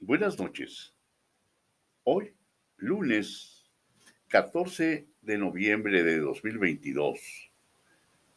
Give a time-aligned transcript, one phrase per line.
[0.00, 0.94] Buenas noches.
[2.04, 2.34] Hoy,
[2.76, 3.64] lunes
[4.28, 7.18] 14 de noviembre de 2022,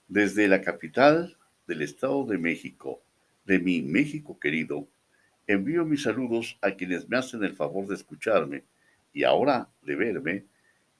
[0.07, 1.37] desde la capital
[1.67, 3.03] del Estado de México,
[3.43, 4.87] de mi México querido,
[5.47, 8.63] envío mis saludos a quienes me hacen el favor de escucharme
[9.13, 10.45] y ahora de verme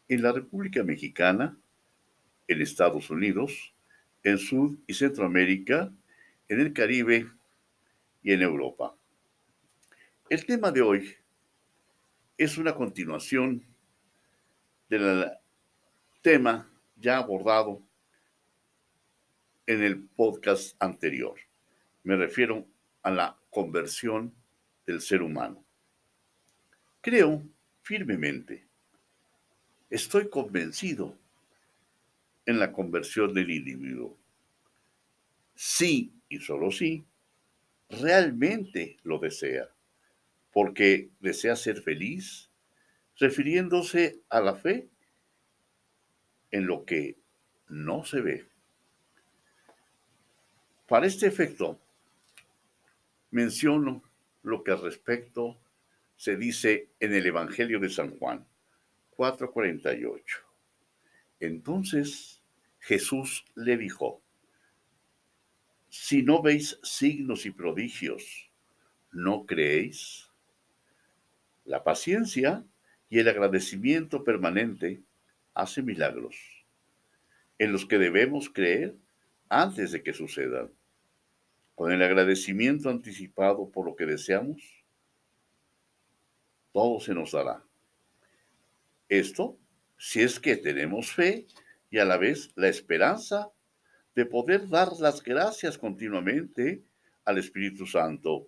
[0.09, 1.57] en la República Mexicana,
[2.49, 3.73] en Estados Unidos,
[4.23, 5.89] en Sud y Centroamérica,
[6.49, 7.27] en el Caribe
[8.21, 8.98] y en Europa.
[10.29, 11.15] El tema de hoy
[12.37, 13.65] es una continuación
[14.87, 15.25] del
[16.21, 17.81] tema ya abordado
[19.65, 21.33] en el podcast anterior.
[22.03, 22.63] Me refiero
[23.01, 24.31] a la conversión
[24.85, 25.65] del ser humano.
[27.01, 27.41] Creo
[27.81, 28.67] firmemente,
[29.89, 31.17] estoy convencido
[32.45, 34.15] en la conversión del individuo.
[35.55, 37.03] Sí y solo sí,
[37.89, 39.67] realmente lo desea
[40.59, 42.49] porque desea ser feliz,
[43.15, 44.89] refiriéndose a la fe
[46.51, 47.17] en lo que
[47.69, 48.45] no se ve.
[50.85, 51.79] Para este efecto,
[53.31, 54.03] menciono
[54.43, 55.57] lo que al respecto
[56.17, 58.45] se dice en el Evangelio de San Juan
[59.15, 60.43] 4:48.
[61.39, 62.41] Entonces
[62.79, 64.21] Jesús le dijo,
[65.87, 68.51] si no veis signos y prodigios,
[69.13, 70.28] ¿no creéis?
[71.69, 72.65] La paciencia
[73.09, 75.03] y el agradecimiento permanente
[75.53, 76.35] hacen milagros,
[77.59, 78.95] en los que debemos creer
[79.49, 80.71] antes de que sucedan.
[81.75, 84.63] Con el agradecimiento anticipado por lo que deseamos,
[86.71, 87.63] todo se nos dará.
[89.07, 89.55] Esto
[89.95, 91.45] si es que tenemos fe
[91.91, 93.51] y a la vez la esperanza
[94.15, 96.83] de poder dar las gracias continuamente
[97.25, 98.47] al Espíritu Santo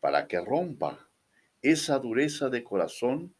[0.00, 1.07] para que rompa
[1.62, 3.34] esa dureza de corazón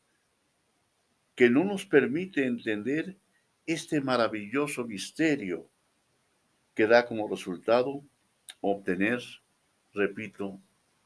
[1.35, 3.17] que no nos permite entender
[3.67, 5.69] este maravilloso misterio
[6.75, 8.03] que da como resultado
[8.61, 9.23] obtener,
[9.93, 10.61] repito,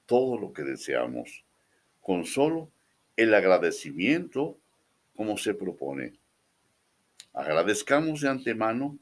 [0.06, 1.45] todo lo que deseamos,
[2.01, 2.71] con solo
[3.17, 4.59] el agradecimiento
[5.15, 6.15] como se propone.
[7.34, 8.99] Agradezcamos de antemano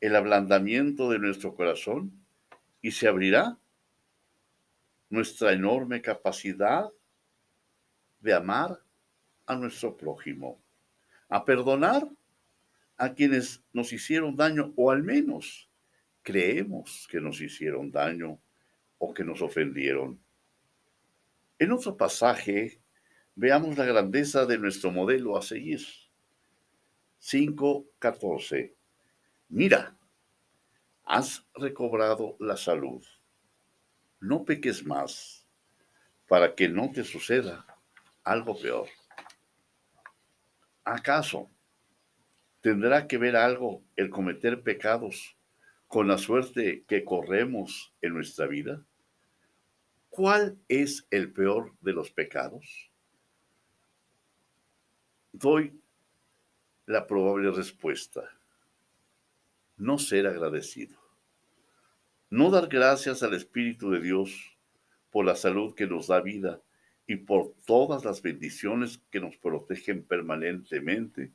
[0.00, 2.12] el ablandamiento de nuestro corazón
[2.82, 3.58] y se abrirá
[5.10, 6.90] nuestra enorme capacidad
[8.20, 8.82] de amar
[9.46, 10.62] a nuestro prójimo,
[11.28, 12.08] a perdonar
[12.96, 15.68] a quienes nos hicieron daño o al menos
[16.22, 18.38] creemos que nos hicieron daño
[18.98, 20.20] o que nos ofendieron.
[21.58, 22.80] En otro pasaje,
[23.34, 25.80] veamos la grandeza de nuestro modelo a seguir.
[27.20, 28.74] 5.14.
[29.48, 29.96] Mira,
[31.04, 33.04] has recobrado la salud.
[34.20, 35.46] No peques más
[36.28, 37.69] para que no te suceda
[38.30, 38.88] algo peor.
[40.84, 41.50] ¿Acaso
[42.60, 45.36] tendrá que ver algo el cometer pecados
[45.88, 48.86] con la suerte que corremos en nuestra vida?
[50.10, 52.92] ¿Cuál es el peor de los pecados?
[55.32, 55.80] Doy
[56.86, 58.22] la probable respuesta.
[59.76, 60.96] No ser agradecido.
[62.28, 64.56] No dar gracias al Espíritu de Dios
[65.10, 66.62] por la salud que nos da vida
[67.06, 71.32] y por todas las bendiciones que nos protegen permanentemente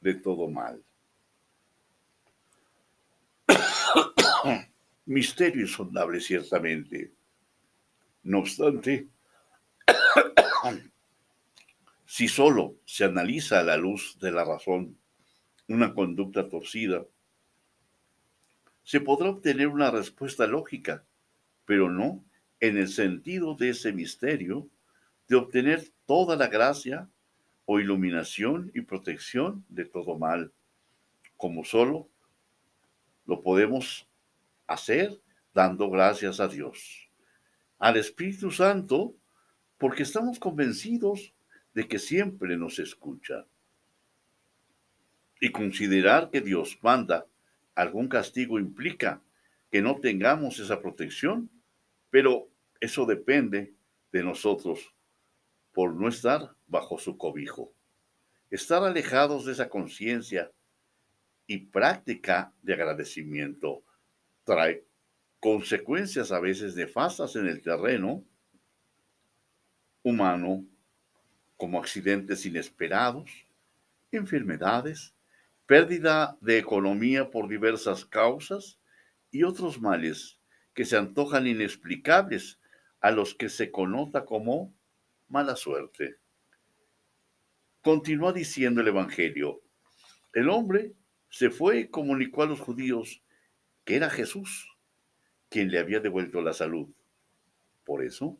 [0.00, 0.82] de todo mal.
[5.06, 7.12] Misterio insondable, ciertamente.
[8.22, 9.08] No obstante,
[12.06, 14.96] si solo se analiza a la luz de la razón
[15.68, 17.04] una conducta torcida,
[18.84, 21.04] se podrá obtener una respuesta lógica,
[21.64, 22.24] pero no
[22.60, 24.68] en el sentido de ese misterio
[25.32, 27.08] de obtener toda la gracia
[27.64, 30.52] o iluminación y protección de todo mal,
[31.38, 32.10] como solo
[33.24, 34.06] lo podemos
[34.66, 35.18] hacer
[35.54, 37.08] dando gracias a Dios,
[37.78, 39.14] al Espíritu Santo,
[39.78, 41.32] porque estamos convencidos
[41.72, 43.46] de que siempre nos escucha.
[45.40, 47.26] Y considerar que Dios manda
[47.74, 49.22] algún castigo implica
[49.70, 51.48] que no tengamos esa protección,
[52.10, 53.72] pero eso depende
[54.12, 54.92] de nosotros
[55.72, 57.72] por no estar bajo su cobijo.
[58.50, 60.52] Estar alejados de esa conciencia
[61.46, 63.82] y práctica de agradecimiento
[64.44, 64.84] trae
[65.40, 68.24] consecuencias a veces nefastas en el terreno
[70.02, 70.64] humano,
[71.56, 73.30] como accidentes inesperados,
[74.10, 75.14] enfermedades,
[75.66, 78.78] pérdida de economía por diversas causas
[79.30, 80.38] y otros males
[80.74, 82.58] que se antojan inexplicables
[83.00, 84.74] a los que se conota como
[85.32, 86.18] mala suerte.
[87.80, 89.62] Continúa diciendo el Evangelio,
[90.34, 90.92] el hombre
[91.30, 93.22] se fue y comunicó a los judíos
[93.84, 94.68] que era Jesús
[95.48, 96.88] quien le había devuelto la salud.
[97.84, 98.38] Por eso,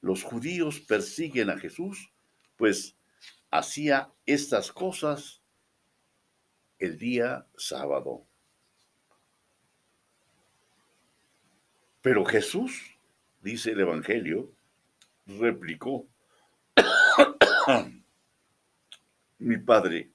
[0.00, 2.12] los judíos persiguen a Jesús,
[2.56, 2.96] pues
[3.50, 5.42] hacía estas cosas
[6.78, 8.26] el día sábado.
[12.00, 12.98] Pero Jesús,
[13.42, 14.50] dice el Evangelio,
[15.26, 16.06] replicó,
[19.38, 20.10] mi padre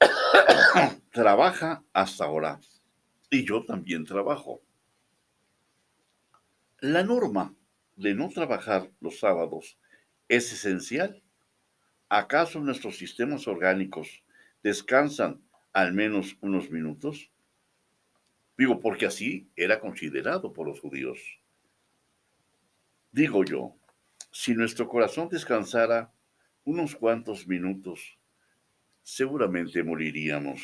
[1.12, 2.60] trabaja hasta ahora
[3.30, 4.60] y yo también trabajo.
[6.80, 7.54] La norma
[7.96, 9.78] de no trabajar los sábados
[10.28, 11.22] es esencial.
[12.08, 14.24] ¿Acaso nuestros sistemas orgánicos
[14.62, 15.40] descansan
[15.72, 17.30] al menos unos minutos?
[18.58, 21.20] Digo, porque así era considerado por los judíos.
[23.12, 23.76] Digo yo,
[24.30, 26.12] si nuestro corazón descansara
[26.64, 28.18] unos cuantos minutos,
[29.02, 30.62] seguramente moriríamos.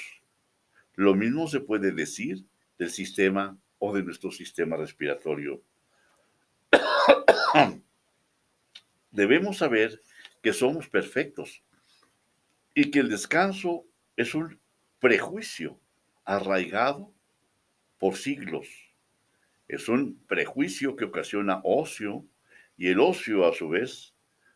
[0.94, 2.44] Lo mismo se puede decir
[2.78, 5.62] del sistema o de nuestro sistema respiratorio.
[9.10, 10.00] Debemos saber
[10.42, 11.62] que somos perfectos
[12.74, 13.84] y que el descanso
[14.16, 14.60] es un
[15.00, 15.78] prejuicio
[16.24, 17.12] arraigado
[17.98, 18.68] por siglos.
[19.68, 22.24] Es un prejuicio que ocasiona ocio
[22.76, 24.14] y el ocio a su vez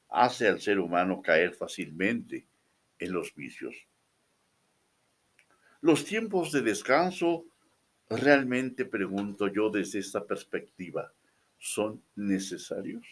[0.08, 2.46] hace al ser humano caer fácilmente
[2.98, 3.74] en los vicios.
[5.80, 7.46] Los tiempos de descanso,
[8.08, 11.12] realmente pregunto yo desde esta perspectiva,
[11.58, 13.06] ¿son necesarios?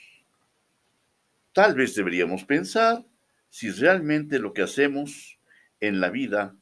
[1.52, 3.04] Tal vez deberíamos pensar
[3.49, 5.38] si realmente lo que hacemos
[5.81, 6.54] en la vida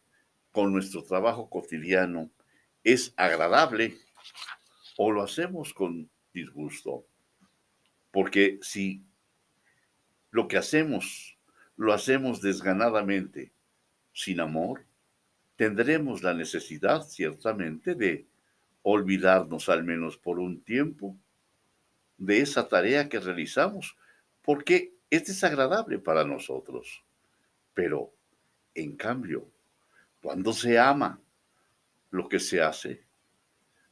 [0.52, 2.30] con nuestro trabajo cotidiano
[2.84, 3.96] es agradable
[4.96, 7.04] o lo hacemos con disgusto.
[8.16, 9.04] Porque si
[10.30, 11.36] lo que hacemos
[11.76, 13.52] lo hacemos desganadamente,
[14.14, 14.86] sin amor,
[15.56, 18.26] tendremos la necesidad ciertamente de
[18.80, 21.14] olvidarnos al menos por un tiempo
[22.16, 23.98] de esa tarea que realizamos,
[24.40, 27.04] porque es desagradable para nosotros.
[27.74, 28.14] Pero,
[28.74, 29.46] en cambio,
[30.22, 31.20] cuando se ama
[32.10, 33.04] lo que se hace,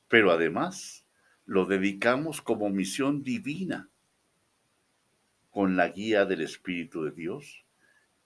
[0.09, 1.05] pero además
[1.45, 3.91] lo dedicamos como misión divina,
[5.55, 7.65] con la guía del Espíritu de Dios,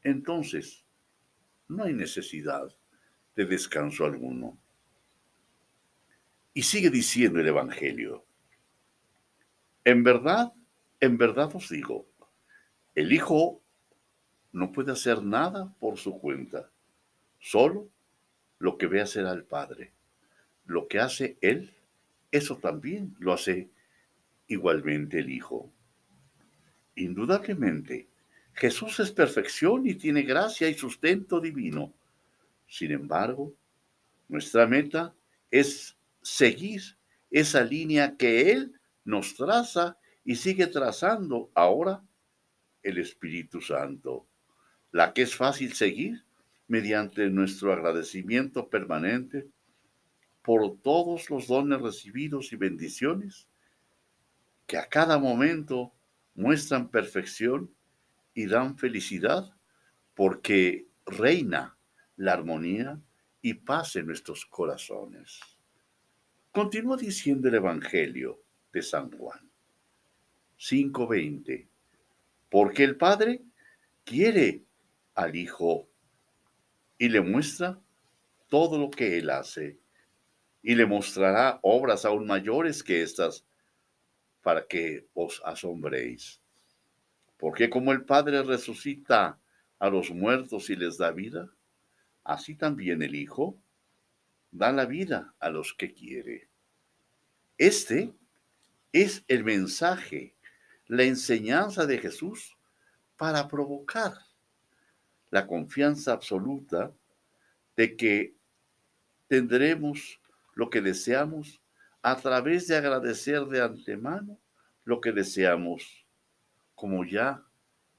[0.03, 0.87] entonces
[1.69, 2.75] no hay necesidad
[3.37, 4.59] de descanso alguno.
[6.55, 8.25] Y sigue diciendo el Evangelio,
[9.85, 10.55] en verdad,
[11.01, 12.09] en verdad os digo,
[12.95, 13.61] el Hijo
[14.53, 16.71] no puede hacer nada por su cuenta,
[17.39, 17.91] solo
[18.59, 19.93] lo que ve hacer al Padre.
[20.65, 21.75] Lo que hace Él,
[22.31, 23.69] eso también lo hace
[24.47, 25.71] igualmente el Hijo.
[26.99, 28.09] Indudablemente,
[28.55, 31.95] Jesús es perfección y tiene gracia y sustento divino.
[32.67, 33.55] Sin embargo,
[34.29, 35.15] nuestra meta
[35.49, 36.83] es seguir
[37.31, 38.73] esa línea que Él
[39.05, 42.03] nos traza y sigue trazando ahora
[42.83, 44.27] el Espíritu Santo,
[44.91, 46.25] la que es fácil seguir
[46.67, 49.47] mediante nuestro agradecimiento permanente
[50.43, 53.47] por todos los dones recibidos y bendiciones
[54.67, 55.93] que a cada momento
[56.39, 57.75] muestran perfección
[58.33, 59.53] y dan felicidad
[60.15, 61.77] porque reina
[62.15, 63.01] la armonía
[63.43, 65.41] y paz en nuestros corazones.
[66.53, 68.41] Continúa diciendo el Evangelio
[68.73, 69.51] de San Juan
[70.57, 71.67] 5:20,
[72.49, 73.43] porque el Padre
[74.05, 74.63] quiere
[75.17, 75.89] al Hijo
[76.99, 77.81] y le muestra
[78.49, 79.81] todo lo que Él hace
[80.63, 83.45] y le mostrará obras aún mayores que estas
[84.49, 86.41] para que os asombréis.
[87.37, 89.39] Porque como el Padre resucita
[89.79, 91.53] a los muertos y les da vida,
[92.25, 93.59] así también el Hijo
[94.51, 96.49] da la vida a los que quiere.
[97.59, 98.15] Este
[98.91, 100.35] es el mensaje,
[100.87, 102.57] la enseñanza de Jesús
[103.19, 104.15] para provocar
[105.29, 106.91] la confianza absoluta
[107.77, 108.35] de que
[109.27, 110.23] tendremos
[110.55, 111.61] lo que deseamos
[112.03, 114.39] a través de agradecer de antemano
[114.85, 116.07] lo que deseamos,
[116.75, 117.45] como ya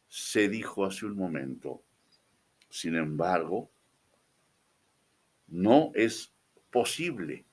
[0.07, 1.83] se dijo hace un momento.
[2.69, 3.69] Sin embargo,
[5.47, 6.33] no es
[6.71, 7.45] posible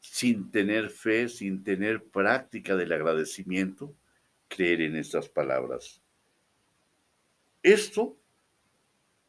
[0.00, 3.94] sin tener fe, sin tener práctica del agradecimiento,
[4.48, 6.02] creer en estas palabras.
[7.62, 8.16] Esto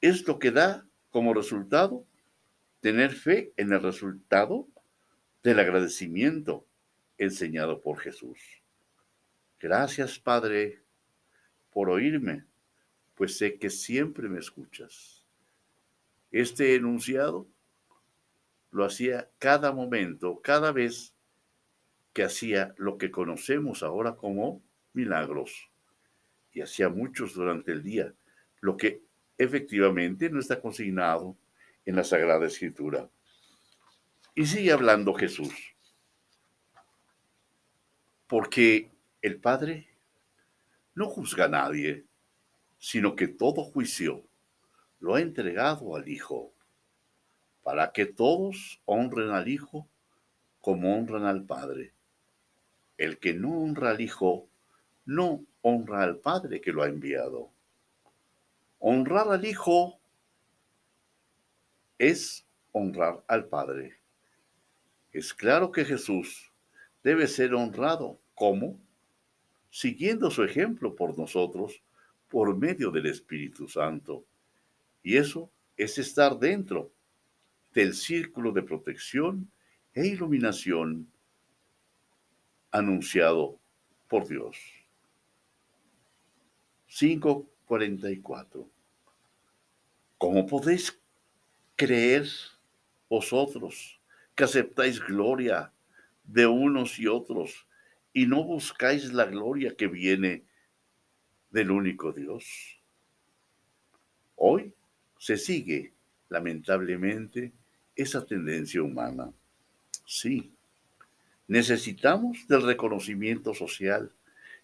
[0.01, 2.05] es lo que da como resultado
[2.81, 4.67] tener fe en el resultado
[5.43, 6.65] del agradecimiento
[7.17, 8.39] enseñado por Jesús.
[9.59, 10.81] Gracias, Padre,
[11.71, 12.45] por oírme,
[13.15, 15.25] pues sé que siempre me escuchas.
[16.31, 17.47] Este enunciado
[18.71, 21.13] lo hacía cada momento, cada vez
[22.13, 25.69] que hacía lo que conocemos ahora como milagros.
[26.51, 28.13] Y hacía muchos durante el día,
[28.61, 29.01] lo que
[29.37, 31.35] efectivamente no está consignado
[31.85, 33.09] en la Sagrada Escritura.
[34.35, 35.53] Y sigue hablando Jesús.
[38.27, 38.89] Porque
[39.21, 39.87] el Padre
[40.95, 42.05] no juzga a nadie,
[42.79, 44.23] sino que todo juicio
[44.99, 46.51] lo ha entregado al Hijo,
[47.61, 49.87] para que todos honren al Hijo
[50.61, 51.93] como honran al Padre.
[52.97, 54.47] El que no honra al Hijo,
[55.05, 57.51] no honra al Padre que lo ha enviado.
[58.79, 59.99] Honrar al Hijo
[61.99, 64.02] es honrar al Padre.
[65.13, 66.51] Es claro que Jesús
[67.03, 68.19] debe ser honrado.
[68.33, 68.79] ¿Cómo?
[69.69, 71.83] Siguiendo su ejemplo por nosotros
[72.29, 74.25] por medio del Espíritu Santo.
[75.03, 76.91] Y eso es estar dentro
[77.73, 79.51] del círculo de protección
[79.93, 81.07] e iluminación
[82.71, 83.59] anunciado
[84.07, 84.57] por Dios.
[86.89, 88.67] 5.44.
[90.17, 90.99] ¿Cómo podéis
[91.75, 92.27] creer
[93.09, 93.99] vosotros
[94.35, 95.71] que aceptáis gloria
[96.23, 97.67] de unos y otros
[98.13, 100.43] y no buscáis la gloria que viene
[101.51, 102.79] del único Dios?
[104.35, 104.73] Hoy
[105.17, 105.93] se sigue,
[106.29, 107.53] lamentablemente,
[107.95, 109.31] esa tendencia humana.
[110.05, 110.51] Sí,
[111.47, 114.11] necesitamos del reconocimiento social,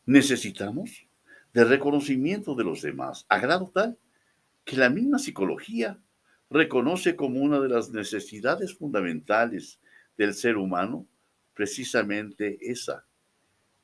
[0.06, 1.06] necesitamos
[1.54, 3.98] del reconocimiento de los demás, a grado tal
[4.66, 5.98] que la misma psicología
[6.50, 9.79] reconoce como una de las necesidades fundamentales
[10.18, 11.06] del ser humano
[11.53, 13.06] precisamente esa,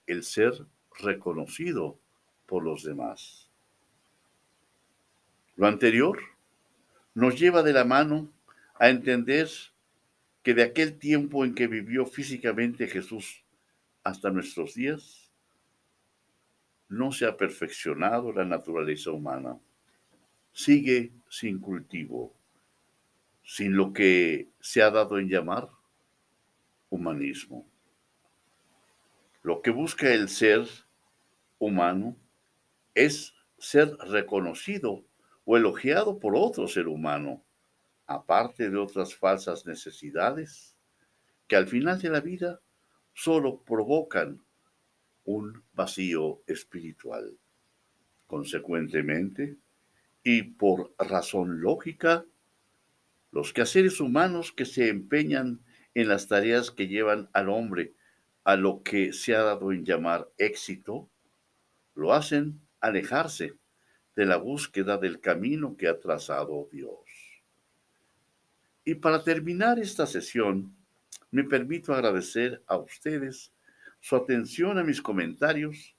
[0.08, 0.66] el ser
[1.00, 2.00] reconocido
[2.46, 3.50] por los demás.
[5.58, 6.20] Lo anterior
[7.14, 8.30] nos lleva de la mano
[8.80, 9.50] a entender
[10.44, 13.44] que de aquel tiempo en que vivió físicamente Jesús
[14.04, 15.32] hasta nuestros días,
[16.88, 19.58] no se ha perfeccionado la naturaleza humana.
[20.54, 22.34] Sigue sin cultivo,
[23.46, 25.70] sin lo que se ha dado en llamar
[26.90, 27.70] humanismo.
[29.44, 30.68] Lo que busca el ser
[31.60, 32.18] humano
[32.96, 35.06] es ser reconocido
[35.46, 37.44] o elogiado por otro ser humano,
[38.08, 40.76] aparte de otras falsas necesidades
[41.48, 42.62] que al final de la vida
[43.14, 44.44] solo provocan
[45.26, 47.38] un vacío espiritual.
[48.26, 49.58] Consecuentemente,
[50.24, 52.26] y por razón lógica,
[53.36, 55.60] los quehaceres humanos que se empeñan
[55.94, 57.94] en las tareas que llevan al hombre
[58.46, 61.10] a lo que se ha dado en llamar éxito,
[61.96, 63.56] lo hacen alejarse
[64.16, 67.02] de la búsqueda del camino que ha trazado Dios.
[68.86, 70.74] Y para terminar esta sesión,
[71.30, 73.52] me permito agradecer a ustedes
[74.00, 75.98] su atención a mis comentarios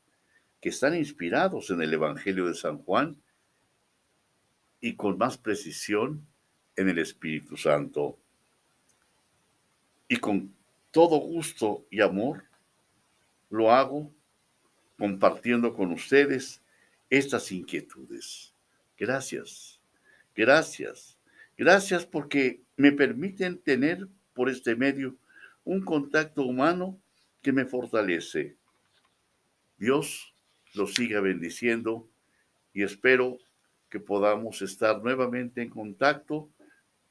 [0.59, 3.23] que están inspirados en el Evangelio de San Juan
[4.81, 6.27] y con más precisión
[6.77, 8.19] en el Espíritu Santo.
[10.09, 10.55] Y con
[10.91, 12.45] todo gusto y amor
[13.51, 14.13] lo hago
[14.99, 16.63] compartiendo con ustedes
[17.11, 18.55] estas inquietudes.
[18.97, 19.81] Gracias,
[20.35, 21.19] gracias,
[21.57, 25.17] gracias porque me permiten tener por este medio
[25.65, 26.99] un contacto humano
[27.43, 28.57] que me fortalece.
[29.79, 30.35] Dios
[30.75, 32.09] los siga bendiciendo
[32.73, 33.39] y espero
[33.91, 36.49] que podamos estar nuevamente en contacto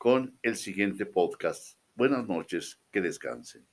[0.05, 1.79] con el siguiente podcast.
[1.95, 3.67] Buenas noches, que descansen.